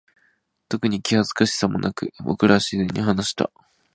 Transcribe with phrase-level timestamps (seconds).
[0.67, 3.51] 特に気恥ずかしさもなく、僕らは自然に話した。